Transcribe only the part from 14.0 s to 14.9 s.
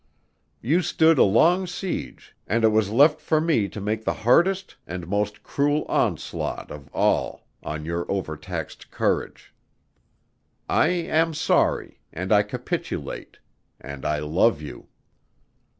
I love you."